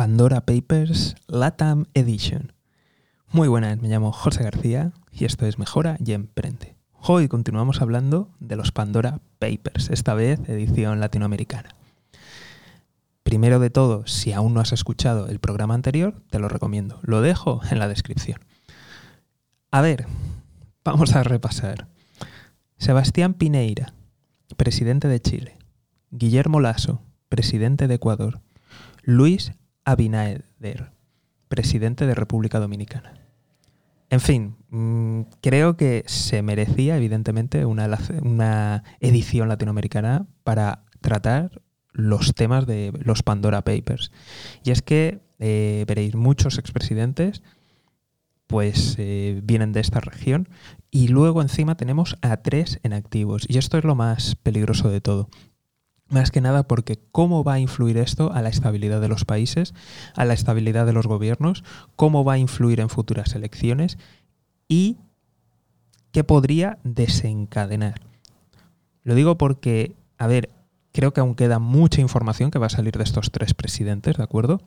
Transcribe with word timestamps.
Pandora 0.00 0.46
Papers 0.46 1.14
LATAM 1.26 1.84
Edition. 1.92 2.54
Muy 3.32 3.48
buenas, 3.48 3.82
me 3.82 3.88
llamo 3.88 4.12
José 4.12 4.42
García 4.42 4.92
y 5.12 5.26
esto 5.26 5.44
es 5.44 5.58
Mejora 5.58 5.98
y 6.02 6.12
Emprende. 6.12 6.74
Hoy 7.02 7.28
continuamos 7.28 7.82
hablando 7.82 8.30
de 8.40 8.56
los 8.56 8.72
Pandora 8.72 9.20
Papers, 9.38 9.90
esta 9.90 10.14
vez 10.14 10.40
edición 10.48 11.00
latinoamericana. 11.00 11.74
Primero 13.24 13.60
de 13.60 13.68
todo, 13.68 14.06
si 14.06 14.32
aún 14.32 14.54
no 14.54 14.60
has 14.60 14.72
escuchado 14.72 15.28
el 15.28 15.38
programa 15.38 15.74
anterior, 15.74 16.14
te 16.30 16.38
lo 16.38 16.48
recomiendo. 16.48 16.98
Lo 17.02 17.20
dejo 17.20 17.60
en 17.70 17.78
la 17.78 17.86
descripción. 17.86 18.40
A 19.70 19.82
ver, 19.82 20.06
vamos 20.82 21.14
a 21.14 21.24
repasar. 21.24 21.88
Sebastián 22.78 23.34
Pineira, 23.34 23.92
presidente 24.56 25.08
de 25.08 25.20
Chile. 25.20 25.58
Guillermo 26.10 26.58
Lasso, 26.58 27.02
presidente 27.28 27.86
de 27.86 27.96
Ecuador. 27.96 28.40
Luis 29.02 29.52
Abinader, 29.84 30.92
presidente 31.48 32.06
de 32.06 32.14
República 32.14 32.60
Dominicana. 32.60 33.14
En 34.10 34.20
fin, 34.20 34.56
mm, 34.70 35.22
creo 35.40 35.76
que 35.76 36.02
se 36.06 36.42
merecía 36.42 36.96
evidentemente 36.96 37.64
una, 37.64 38.82
edición 39.00 39.48
latinoamericana 39.48 40.26
para 40.42 40.84
tratar 41.00 41.62
los 41.92 42.34
temas 42.34 42.66
de 42.66 42.92
los 43.04 43.22
Pandora 43.22 43.62
Papers. 43.62 44.10
Y 44.64 44.72
es 44.72 44.82
que 44.82 45.20
eh, 45.38 45.84
veréis 45.86 46.14
muchos 46.14 46.58
expresidentes 46.58 47.42
pues 48.50 48.96
eh, 48.98 49.40
vienen 49.44 49.70
de 49.72 49.78
esta 49.78 50.00
región 50.00 50.48
y 50.90 51.06
luego 51.06 51.40
encima 51.40 51.76
tenemos 51.76 52.16
a 52.20 52.38
tres 52.38 52.80
en 52.82 52.92
activos 52.92 53.46
y 53.48 53.58
esto 53.58 53.78
es 53.78 53.84
lo 53.84 53.94
más 53.94 54.34
peligroso 54.34 54.90
de 54.90 55.00
todo. 55.00 55.28
Más 56.10 56.30
que 56.30 56.40
nada 56.40 56.64
porque 56.64 56.98
cómo 57.12 57.44
va 57.44 57.54
a 57.54 57.60
influir 57.60 57.96
esto 57.96 58.32
a 58.32 58.42
la 58.42 58.48
estabilidad 58.48 59.00
de 59.00 59.08
los 59.08 59.24
países, 59.24 59.74
a 60.14 60.24
la 60.24 60.34
estabilidad 60.34 60.84
de 60.84 60.92
los 60.92 61.06
gobiernos, 61.06 61.64
cómo 61.96 62.24
va 62.24 62.34
a 62.34 62.38
influir 62.38 62.80
en 62.80 62.88
futuras 62.88 63.34
elecciones 63.34 63.96
y 64.68 64.98
qué 66.10 66.24
podría 66.24 66.78
desencadenar. 66.82 68.00
Lo 69.04 69.14
digo 69.14 69.38
porque, 69.38 69.94
a 70.18 70.26
ver, 70.26 70.50
creo 70.92 71.12
que 71.12 71.20
aún 71.20 71.34
queda 71.34 71.58
mucha 71.58 72.00
información 72.00 72.50
que 72.50 72.58
va 72.58 72.66
a 72.66 72.70
salir 72.70 72.96
de 72.96 73.04
estos 73.04 73.30
tres 73.30 73.54
presidentes, 73.54 74.16
¿de 74.16 74.22
acuerdo? 74.22 74.60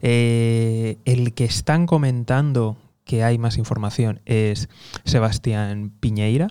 Eh, 0.00 0.98
el 1.04 1.34
que 1.34 1.44
están 1.44 1.86
comentando 1.86 2.76
que 3.04 3.22
hay 3.22 3.38
más 3.38 3.58
información 3.58 4.20
es 4.24 4.68
Sebastián 5.04 5.92
Piñeira, 6.00 6.48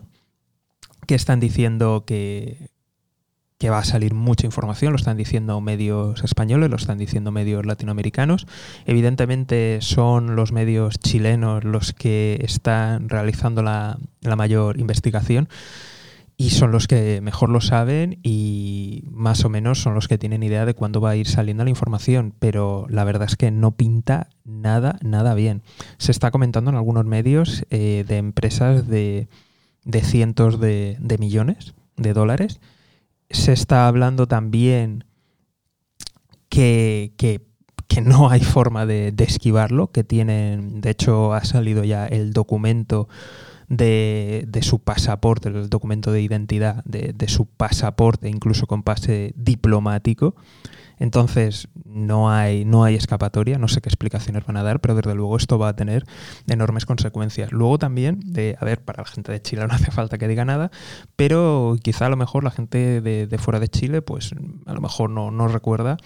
que 1.08 1.16
están 1.16 1.39
diciendo 1.39 2.03
que, 2.06 2.69
que 3.61 3.69
va 3.69 3.77
a 3.77 3.83
salir 3.83 4.15
mucha 4.15 4.47
información, 4.47 4.91
lo 4.91 4.97
están 4.97 5.17
diciendo 5.17 5.61
medios 5.61 6.23
españoles, 6.23 6.71
lo 6.71 6.77
están 6.77 6.97
diciendo 6.97 7.31
medios 7.31 7.63
latinoamericanos. 7.63 8.47
Evidentemente 8.87 9.77
son 9.81 10.35
los 10.35 10.51
medios 10.51 10.97
chilenos 10.97 11.63
los 11.63 11.93
que 11.93 12.39
están 12.41 13.07
realizando 13.07 13.61
la, 13.61 13.99
mayor 14.35 14.79
investigación 14.79 15.47
y 16.37 16.49
son 16.49 16.71
los 16.71 16.87
que 16.87 17.21
mejor 17.21 17.49
lo 17.49 17.61
saben 17.61 18.17
y 18.23 19.03
más 19.11 19.45
o 19.45 19.49
menos 19.49 19.79
son 19.79 19.93
los 19.93 20.07
que 20.07 20.17
tienen 20.17 20.41
idea 20.41 20.65
de 20.65 20.73
cuándo 20.73 20.99
va 20.99 21.11
a 21.11 21.15
ir 21.15 21.27
saliendo 21.27 21.63
la 21.63 21.69
información, 21.69 22.33
pero 22.39 22.87
la 22.89 23.03
verdad 23.03 23.27
es 23.27 23.35
que 23.35 23.51
no 23.51 23.75
pinta 23.75 24.29
nada, 24.43 24.97
nada 25.03 25.35
bien. 25.35 25.61
Se 25.99 26.11
está 26.11 26.31
comentando 26.31 26.71
en 26.71 26.77
algunos 26.77 27.05
medios 27.05 27.63
eh, 27.69 28.05
de 28.07 28.17
empresas 28.17 28.87
de, 28.87 29.27
cientos 30.01 30.59
de, 30.59 30.97
de 30.99 31.19
millones 31.19 31.75
de 31.95 32.13
dólares 32.13 32.59
se 33.33 33.53
está 33.53 33.87
hablando 33.87 34.27
también 34.27 35.05
que, 36.49 37.41
no 38.03 38.29
hay 38.29 38.41
forma 38.41 38.85
de, 38.85 39.13
esquivarlo, 39.17 39.91
que 39.91 40.03
tienen, 40.03 40.81
de 40.81 40.91
hecho 40.91 41.33
ha 41.33 41.43
salido 41.43 41.83
ya 41.83 42.05
el 42.07 42.33
documento 42.33 43.07
de, 43.77 44.59
su 44.61 44.80
pasaporte, 44.80 45.50
el 45.50 45.69
documento 45.69 46.12
de 46.12 46.22
identidad 46.22 46.84
de, 46.85 47.13
de 47.13 47.28
su 47.28 47.45
pasaporte, 47.45 48.29
incluso 48.29 48.68
con 48.68 48.84
pase 48.84 49.34
diplomático, 49.35 50.35
entonces, 51.01 51.68
no 51.84 52.29
hay, 52.29 52.63
no 52.63 52.84
hay 52.84 52.94
escapatoria, 52.94 53.57
no 53.57 53.68
sé 53.68 53.81
qué 53.81 53.90
explicaciones 53.90 54.45
van 54.45 54.56
a 54.57 54.62
dar, 54.62 54.81
pero 54.81 54.94
desde 54.94 55.16
luego 55.16 55.35
esto 55.35 55.57
va 55.57 55.69
a 55.69 55.75
tener 55.75 56.06
enormes 56.47 56.85
consecuencias. 56.85 57.51
Luego 57.51 57.79
también, 57.79 58.19
de, 58.23 58.56
a 58.59 58.66
ver, 58.66 58.84
para 58.84 59.01
la 59.01 59.09
gente 59.09 59.31
de 59.31 59.41
Chile 59.41 59.66
no 59.68 59.74
hace 59.74 59.90
falta 59.90 60.19
que 60.19 60.28
diga 60.28 60.45
nada, 60.45 60.69
pero 61.16 61.75
quizá 61.81 62.06
a 62.06 62.09
lo 62.09 62.18
mejor 62.18 62.44
la 62.44 62.51
gente 62.51 63.01
de, 63.01 63.38
fuera 63.40 63.59
de 63.59 63.68
Chile, 63.68 64.03
pues 64.03 64.35
a 64.68 64.74
lo 64.75 64.79
mejor 64.79 65.09
no, 65.09 65.31
no 65.31 65.47
recuerda 65.47 65.97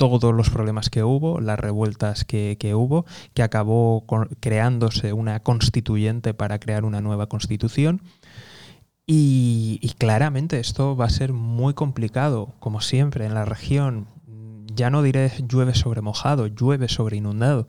todos 0.00 0.34
los 0.34 0.48
problemas 0.48 0.88
que 0.88 1.04
hubo, 1.04 1.40
las 1.40 1.60
revueltas 1.60 2.24
que, 2.24 2.56
hubo, 2.74 3.04
que 3.34 3.42
acabó 3.42 4.06
creándose 4.40 5.12
una 5.12 5.40
constituyente 5.40 6.32
para 6.32 6.58
crear 6.58 6.86
una 6.86 7.02
nueva 7.02 7.26
constitución. 7.26 8.00
Y, 9.06 9.78
claramente 9.98 10.58
esto 10.58 10.96
va 10.96 11.04
a 11.04 11.10
ser 11.10 11.34
muy 11.34 11.74
complicado, 11.74 12.54
como 12.60 12.80
siempre, 12.80 13.26
en 13.26 13.34
la 13.34 13.44
región. 13.44 14.06
Ya 14.74 14.88
no 14.88 15.02
diré 15.02 15.32
llueve 15.46 15.74
sobre 15.74 16.00
mojado, 16.00 16.46
llueve 16.46 16.88
sobre 16.88 17.18
inundado, 17.18 17.68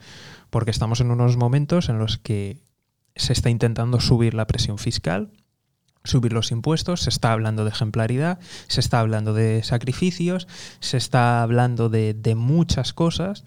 porque 0.50 0.72
estamos 0.72 1.02
en 1.02 1.12
unos 1.12 1.36
momentos 1.36 1.90
en 1.90 2.00
los 2.00 2.18
que 2.18 2.62
se 3.18 3.34
está 3.34 3.50
intentando 3.50 4.00
subir 4.00 4.36
la 4.36 4.48
presión 4.48 4.78
fiscal, 4.78 5.34
subir 6.04 6.34
los 6.34 6.52
impuestos, 6.52 7.02
se 7.02 7.10
está 7.10 7.32
hablando 7.32 7.64
de 7.64 7.72
ejemplaridad, 7.72 8.40
se 8.68 8.80
está 8.80 9.00
hablando 9.00 9.34
de 9.34 9.64
sacrificios, 9.64 10.48
se 10.80 10.98
está 10.98 11.44
hablando 11.44 11.90
de, 11.90 12.14
de 12.14 12.36
muchas 12.36 12.94
cosas 12.94 13.44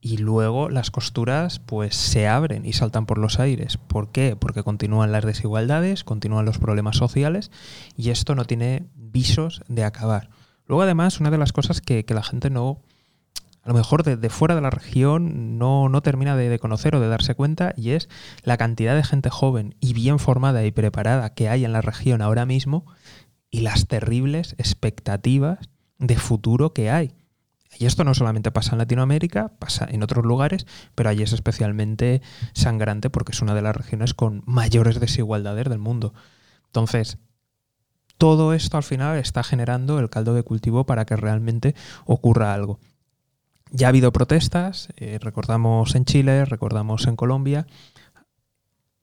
y 0.00 0.18
luego 0.18 0.68
las 0.68 0.90
costuras 0.90 1.58
pues 1.58 1.96
se 1.96 2.28
abren 2.28 2.64
y 2.64 2.74
saltan 2.74 3.06
por 3.06 3.18
los 3.18 3.40
aires. 3.40 3.76
¿Por 3.76 4.12
qué? 4.12 4.36
Porque 4.36 4.62
continúan 4.62 5.10
las 5.10 5.24
desigualdades, 5.24 6.04
continúan 6.04 6.44
los 6.44 6.58
problemas 6.58 6.96
sociales 6.96 7.50
y 7.96 8.10
esto 8.10 8.34
no 8.34 8.44
tiene 8.44 8.86
visos 8.94 9.62
de 9.68 9.84
acabar. 9.84 10.30
Luego 10.66 10.82
además 10.82 11.20
una 11.20 11.30
de 11.30 11.38
las 11.38 11.52
cosas 11.52 11.80
que, 11.80 12.04
la 12.08 12.22
gente 12.22 12.50
no, 12.50 12.82
a 13.66 13.70
lo 13.70 13.74
mejor 13.74 14.04
de, 14.04 14.30
fuera 14.30 14.54
de 14.54 14.60
la 14.60 14.70
región 14.70 15.58
no, 15.58 15.88
no 15.88 16.00
termina 16.00 16.36
de, 16.36 16.48
de, 16.48 16.58
conocer 16.60 16.94
o 16.94 17.00
de 17.00 17.08
darse 17.08 17.34
cuenta 17.34 17.74
y 17.76 17.90
es 17.90 18.08
la 18.44 18.56
cantidad 18.56 18.94
de 18.94 19.02
gente 19.02 19.28
joven 19.28 19.74
y 19.80 19.92
bien 19.92 20.20
formada 20.20 20.64
y 20.64 20.70
preparada 20.70 21.34
que 21.34 21.48
hay 21.48 21.64
en 21.64 21.72
la 21.72 21.80
región 21.80 22.22
ahora 22.22 22.46
mismo 22.46 22.86
y 23.50 23.62
las 23.62 23.88
terribles 23.88 24.54
expectativas 24.58 25.58
de 25.98 26.16
futuro 26.16 26.72
que 26.72 26.90
hay. 26.90 27.12
Y 27.76 27.86
esto 27.86 28.04
no 28.04 28.14
solamente 28.14 28.52
pasa 28.52 28.72
en 28.72 28.78
Latinoamérica, 28.78 29.48
pasa 29.58 29.84
en 29.90 30.04
otros 30.04 30.24
lugares, 30.24 30.64
pero 30.94 31.10
allí 31.10 31.24
es 31.24 31.32
especialmente 31.32 32.22
sangrante 32.52 33.10
porque 33.10 33.32
es 33.32 33.42
una 33.42 33.54
de 33.54 33.62
las 33.62 33.74
regiones 33.74 34.14
con 34.14 34.44
mayores 34.46 35.00
desigualdades 35.00 35.68
del 35.68 35.80
mundo. 35.80 36.14
Entonces, 36.66 37.18
todo 38.16 38.54
esto 38.54 38.76
al 38.76 38.84
final 38.84 39.18
está 39.18 39.42
generando 39.42 39.98
el 39.98 40.08
caldo 40.08 40.34
de 40.34 40.44
cultivo 40.44 40.86
para 40.86 41.04
que 41.04 41.16
realmente 41.16 41.74
ocurra 42.04 42.54
algo. 42.54 42.78
Ya 43.70 43.86
ha 43.86 43.90
habido 43.90 44.12
protestas, 44.12 44.88
eh, 44.96 45.18
recordamos 45.20 45.94
en 45.94 46.04
Chile, 46.04 46.44
recordamos 46.44 47.06
en 47.06 47.16
Colombia, 47.16 47.66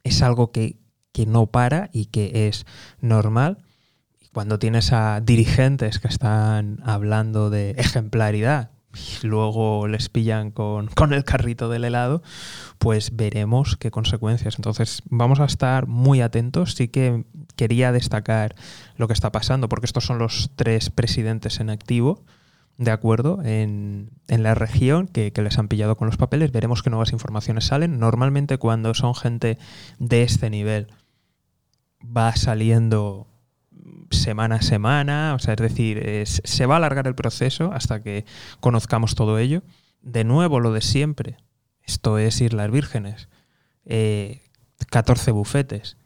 es 0.04 0.22
algo 0.22 0.52
que, 0.52 0.78
que 1.12 1.26
no 1.26 1.48
para 1.48 1.90
y 1.94 2.06
que 2.06 2.48
es 2.48 2.66
normal 3.02 3.64
cuando 4.34 4.58
tienes 4.58 4.92
a 4.92 5.22
dirigentes 5.22 6.00
que 6.00 6.08
están 6.08 6.80
hablando 6.84 7.50
de 7.50 7.72
ejemplaridad 7.72 8.72
y 8.96 9.28
luego 9.28 9.88
les 9.88 10.10
pillan 10.10 10.52
con, 10.52 10.90
el 11.12 11.24
carrito 11.24 11.70
del 11.70 11.86
helado, 11.86 12.22
pues 12.78 13.16
veremos 13.16 13.78
qué 13.78 13.92
consecuencias. 13.92 14.56
Entonces 14.58 15.02
vamos 15.06 15.40
a 15.40 15.46
estar 15.46 15.88
muy 15.88 16.22
atentos. 16.22 16.74
Sí 16.76 16.88
que 16.88 17.26
quería 17.56 17.92
destacar 17.92 18.56
lo 18.98 19.08
que 19.08 19.14
está 19.14 19.32
pasando, 19.32 19.70
porque 19.70 19.86
estos 19.86 20.06
son 20.06 20.20
los 20.20 20.52
tres 20.56 20.90
presidentes 20.90 21.60
en 21.60 21.70
activo, 21.70 22.24
de 22.78 22.92
acuerdo, 22.92 23.42
en, 23.44 24.10
la 24.28 24.56
región 24.56 25.08
que, 25.08 25.32
que, 25.32 25.42
les 25.42 25.58
han 25.58 25.68
pillado 25.68 25.96
con 25.96 26.08
los 26.08 26.18
papeles. 26.18 26.52
Veremos 26.52 26.82
qué 26.84 26.90
nuevas 26.90 27.14
informaciones 27.14 27.66
salen. 27.66 28.00
Normalmente 28.00 28.58
cuando 28.58 28.94
son 28.94 29.16
gente 29.16 29.58
de 30.00 30.24
este 30.24 30.50
nivel 30.50 30.88
va 32.04 32.36
saliendo 32.36 33.28
semana 34.12 34.56
a 34.56 34.62
semana, 34.62 35.34
o 35.36 35.40
sea, 35.40 35.54
es 35.56 35.62
decir, 35.62 36.24
se 36.26 36.66
va 36.66 36.76
a 36.76 36.78
alargar 36.78 37.08
el 37.08 37.16
proceso 37.16 37.72
hasta 37.74 38.02
que 38.02 38.26
conozcamos 38.60 39.16
todo 39.16 39.38
ello. 39.40 39.64
De 40.02 40.24
nuevo, 40.24 40.60
lo 40.60 40.72
de 40.72 40.82
siempre, 40.82 41.38
esto 41.82 42.18
es 42.18 42.42
Islas 42.42 42.72
Vírgenes, 42.72 43.30
14 44.90 45.30
eh, 45.30 45.34
bufetes. 45.34 45.98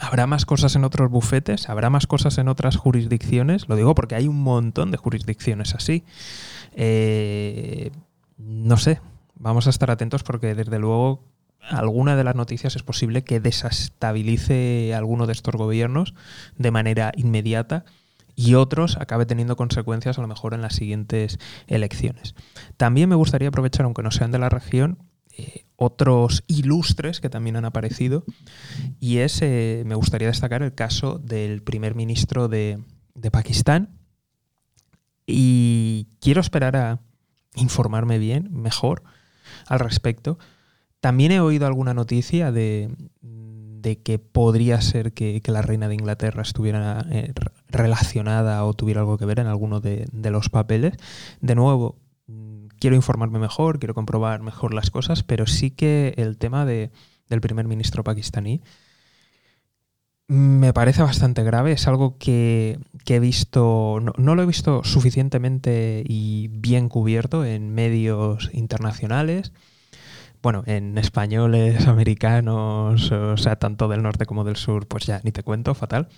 ¿Habrá 0.00 0.26
más 0.26 0.46
cosas 0.46 0.74
en 0.76 0.84
otros 0.84 1.10
bufetes? 1.10 1.68
¿Habrá 1.68 1.90
más 1.90 2.06
cosas 2.06 2.38
en 2.38 2.48
otras 2.48 2.76
jurisdicciones? 2.76 3.68
Lo 3.68 3.76
digo 3.76 3.94
porque 3.94 4.14
hay 4.14 4.28
un 4.28 4.42
montón 4.42 4.90
de 4.90 4.96
jurisdicciones 4.96 5.74
así. 5.74 6.04
Eh, 6.72 7.90
no 8.38 8.78
sé, 8.78 9.00
vamos 9.34 9.66
a 9.66 9.70
estar 9.70 9.90
atentos 9.90 10.22
porque 10.22 10.54
desde 10.54 10.78
luego 10.78 11.22
alguna 11.60 12.16
de 12.16 12.24
las 12.24 12.34
noticias 12.34 12.76
es 12.76 12.82
posible 12.82 13.22
que 13.22 13.40
desestabilice 13.40 14.94
alguno 14.94 15.26
de 15.26 15.32
estos 15.32 15.54
gobiernos 15.54 16.14
de 16.56 16.70
manera 16.70 17.12
inmediata 17.14 17.84
y 18.34 18.54
otros 18.54 18.96
acabe 18.96 19.26
teniendo 19.26 19.56
consecuencias 19.56 20.18
a 20.18 20.22
lo 20.22 20.28
mejor 20.28 20.54
en 20.54 20.62
las 20.62 20.74
siguientes 20.74 21.38
elecciones. 21.66 22.34
También 22.78 23.10
me 23.10 23.16
gustaría 23.16 23.48
aprovechar, 23.48 23.84
aunque 23.84 24.02
no 24.02 24.10
sean 24.10 24.30
de 24.30 24.38
la 24.38 24.48
región, 24.48 24.98
eh, 25.36 25.66
otros 25.82 26.44
ilustres 26.46 27.20
que 27.20 27.30
también 27.30 27.56
han 27.56 27.64
aparecido 27.64 28.24
y 29.00 29.18
es, 29.18 29.40
eh, 29.40 29.82
me 29.86 29.94
gustaría 29.94 30.28
destacar 30.28 30.62
el 30.62 30.74
caso 30.74 31.18
del 31.18 31.62
primer 31.62 31.94
ministro 31.94 32.48
de, 32.48 32.78
de 33.14 33.30
Pakistán 33.30 33.88
y 35.26 36.08
quiero 36.20 36.42
esperar 36.42 36.76
a 36.76 37.00
informarme 37.54 38.18
bien, 38.18 38.48
mejor, 38.52 39.02
al 39.66 39.80
respecto. 39.80 40.38
También 41.00 41.32
he 41.32 41.40
oído 41.40 41.66
alguna 41.66 41.94
noticia 41.94 42.52
de, 42.52 42.90
que 44.04 44.18
podría 44.18 44.80
ser 44.80 45.12
que, 45.12 45.40
la 45.46 45.62
reina 45.62 45.88
de 45.88 45.94
Inglaterra 45.94 46.42
estuviera 46.42 47.06
eh, 47.10 47.32
relacionada 47.68 48.64
o 48.64 48.74
tuviera 48.74 49.00
algo 49.00 49.16
que 49.16 49.24
ver 49.24 49.38
en 49.38 49.46
alguno 49.46 49.80
de, 49.80 50.06
los 50.12 50.50
papeles. 50.50 50.94
De 51.40 51.54
nuevo, 51.54 51.96
quiero 52.80 52.96
informarme 52.96 53.38
mejor, 53.38 53.78
quiero 53.78 53.94
comprobar 53.94 54.42
mejor 54.42 54.74
las 54.74 54.90
cosas, 54.90 55.22
pero 55.22 55.46
sí 55.46 55.70
que 55.70 56.14
el 56.16 56.38
tema 56.38 56.64
del 56.64 56.90
primer 57.40 57.66
ministro 57.66 58.02
pakistaní 58.02 58.62
me 60.26 60.72
parece 60.72 61.02
bastante 61.02 61.42
grave. 61.42 61.72
Es 61.72 61.86
algo 61.88 62.16
que, 62.18 62.78
he 63.06 63.20
visto, 63.20 63.98
no, 64.00 64.34
lo 64.34 64.42
he 64.42 64.46
visto 64.46 64.84
suficientemente 64.84 66.04
y 66.06 66.48
bien 66.48 66.88
cubierto 66.88 67.44
en 67.44 67.74
medios 67.74 68.50
internacionales. 68.52 69.52
Bueno, 70.42 70.62
en 70.66 70.96
españoles, 70.98 71.86
americanos, 71.88 73.12
o 73.12 73.36
sea, 73.36 73.56
tanto 73.56 73.88
del 73.88 74.02
norte 74.02 74.26
como 74.26 74.44
del 74.44 74.56
sur, 74.56 74.86
pues 74.86 75.04
ya 75.06 75.20
ni 75.24 75.32
te 75.32 75.42
cuento, 75.42 75.74
fatal 75.74 76.08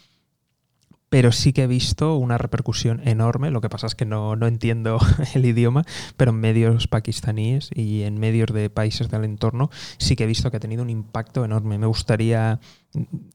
pero 1.12 1.30
sí 1.30 1.52
que 1.52 1.64
he 1.64 1.66
visto 1.66 2.16
una 2.16 2.38
repercusión 2.38 3.06
enorme. 3.06 3.50
Lo 3.50 3.60
que 3.60 3.68
pasa 3.68 3.86
es 3.86 3.94
que 3.94 4.06
no, 4.06 4.32
entiendo 4.46 4.98
el 5.34 5.44
idioma, 5.44 5.84
pero 6.16 6.30
en 6.30 6.40
medios 6.40 6.86
pakistaníes 6.88 7.68
y 7.74 8.04
en 8.04 8.18
medios 8.18 8.50
de 8.50 8.70
países 8.70 9.10
del 9.10 9.24
entorno 9.24 9.68
sí 9.98 10.16
que 10.16 10.24
he 10.24 10.26
visto 10.26 10.50
que 10.50 10.56
ha 10.56 10.60
tenido 10.60 10.82
un 10.82 10.88
impacto 10.88 11.44
enorme. 11.44 11.76
Me 11.76 11.84
gustaría, 11.84 12.60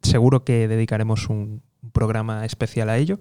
seguro 0.01 0.43
que 0.43 0.67
dedicaremos 0.67 1.29
un 1.29 1.61
programa 1.91 2.45
especial 2.45 2.89
a 2.89 2.97
ello. 2.97 3.19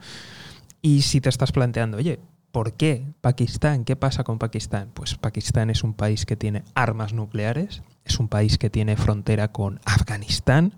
Y 0.80 1.02
si 1.02 1.20
te 1.20 1.28
estás 1.28 1.52
planteando, 1.52 1.98
oye, 1.98 2.18
¿por 2.50 2.72
qué 2.72 3.04
Pakistán? 3.20 3.84
¿Qué 3.84 3.94
pasa 3.94 4.24
con 4.24 4.38
Pakistán? 4.38 4.88
Pues 4.94 5.16
Pakistán 5.16 5.68
es 5.68 5.84
un 5.84 5.92
país 5.92 6.24
que 6.24 6.36
tiene 6.36 6.64
armas 6.74 7.12
nucleares, 7.12 7.82
es 8.06 8.18
un 8.18 8.28
país 8.28 8.56
que 8.56 8.70
tiene 8.70 8.96
frontera 8.96 9.52
con 9.52 9.80
Afganistán, 9.84 10.72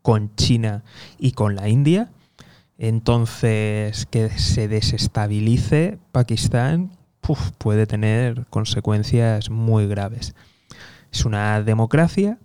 con 0.00 0.34
China 0.36 0.82
y 1.18 1.32
con 1.32 1.56
la 1.56 1.68
India 1.68 2.10
entonces, 2.78 4.06
que 4.06 4.30
se 4.30 4.68
desestabilice 4.68 5.98
Pakistán 6.12 6.92
puede 7.58 7.86
tener 7.86 8.46
consecuencias 8.48 9.50
muy 9.50 9.86
graves. 9.86 10.34
Es 11.12 11.24
una 11.24 11.62
democracia, 11.62 12.38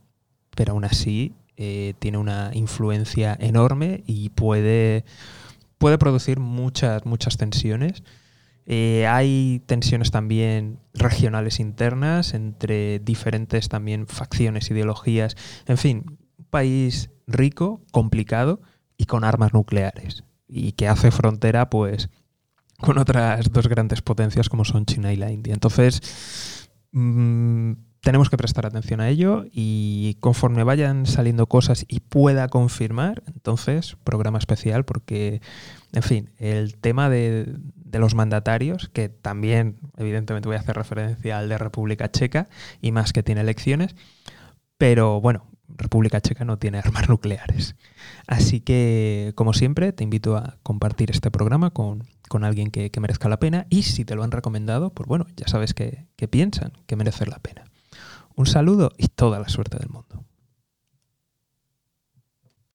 pero 0.56 0.74
aún 0.74 0.86
así 0.86 1.34
eh, 1.56 1.94
tiene 2.00 2.18
una 2.18 2.52
influencia 2.54 3.38
enorme 3.40 4.04
y 4.06 4.30
puede, 4.30 5.06
puede 5.78 5.98
producir 5.98 6.40
muchas, 6.40 7.06
muchas 7.06 7.38
tensiones. 7.38 8.04
Eh, 8.66 9.06
hay 9.08 9.62
tensiones 9.66 10.12
también 10.12 10.80
regionales 10.94 11.60
internas 11.60 12.34
entre 12.34 13.00
diferentes 13.00 13.70
también 13.70 14.08
facciones, 14.08 14.72
ideologías. 14.72 15.36
En 15.68 15.78
fin, 15.78 16.18
un 16.38 16.46
país 16.46 17.10
rico, 17.28 17.82
complicado, 17.92 18.62
y 18.98 19.06
con 19.06 19.24
armas 19.24 19.54
nucleares 19.54 20.24
y 20.48 20.74
que 20.74 20.88
hace 20.88 21.12
frontera 21.12 21.70
pues 21.70 22.10
con 22.80 22.98
otras 22.98 23.52
dos 23.52 23.68
grandes 23.68 24.02
potencias 24.02 24.50
como 24.50 24.66
son 24.66 24.86
China 24.86 25.14
y 25.14 25.16
la 25.16 25.32
India. 25.32 25.54
Entonces, 25.54 26.70
mm, 26.92 27.74
tenemos 28.02 28.30
que 28.30 28.38
prestar 28.38 28.66
atención 28.66 29.00
a 29.00 29.08
ello 29.08 29.46
y 29.50 30.18
conforme 30.20 30.64
vayan 30.64 31.06
saliendo 31.06 31.48
cosas 31.48 31.86
y 31.88 32.02
pueda 32.02 32.50
confirmar, 32.50 33.24
entonces, 33.28 33.96
programa 34.04 34.38
especial 34.38 34.84
porque, 34.84 35.42
en 35.94 36.04
fin, 36.04 36.30
el 36.38 36.76
tema 36.76 37.10
de, 37.10 37.56
de 37.76 38.00
los 38.00 38.14
mandatarios, 38.14 38.90
que 38.90 39.08
también 39.08 39.78
evidentemente 39.98 40.50
voy 40.50 40.58
a 40.58 40.60
hacer 40.60 40.76
referencia 40.76 41.40
al 41.40 41.48
de 41.48 41.58
República 41.58 42.12
Checa 42.12 42.50
y 42.82 42.92
más 42.92 43.14
que 43.14 43.24
tiene 43.24 43.42
elecciones, 43.42 43.96
pero 44.78 45.22
bueno, 45.22 45.46
República 45.78 46.22
Checa 46.22 46.46
no 46.46 46.58
tiene 46.58 46.80
armas 46.80 47.10
nucleares. 47.10 47.76
Así 48.28 48.62
que, 48.62 49.34
como 49.36 49.54
siempre, 49.54 49.92
te 49.94 50.04
invito 50.04 50.38
a 50.38 50.58
compartir 50.64 51.12
este 51.12 51.32
programa 51.32 51.72
con, 51.72 52.04
alguien 52.42 52.72
que, 52.72 52.92
merezca 53.00 53.30
la 53.30 53.38
pena 53.40 53.68
y 53.70 53.84
si 53.84 54.06
te 54.06 54.16
lo 54.16 54.24
han 54.24 54.32
recomendado, 54.32 54.90
pues 54.90 55.08
bueno, 55.08 55.28
ya 55.38 55.48
sabes 55.48 55.74
que, 55.74 56.08
que 56.16 56.28
piensan 56.28 56.74
que 56.88 56.96
merece 56.96 57.26
la 57.26 57.40
pena. 57.40 57.66
Un 58.36 58.48
saludo 58.48 58.92
y 58.98 59.08
toda 59.08 59.40
la 59.40 59.50
suerte 59.50 59.78
del 59.78 59.90
mundo. 59.90 60.26